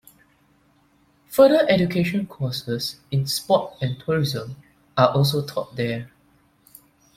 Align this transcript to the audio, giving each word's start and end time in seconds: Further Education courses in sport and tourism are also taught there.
Further 1.27 1.63
Education 1.69 2.25
courses 2.25 2.99
in 3.11 3.27
sport 3.27 3.75
and 3.83 3.99
tourism 3.99 4.55
are 4.97 5.09
also 5.09 5.45
taught 5.45 5.75
there. 5.75 6.09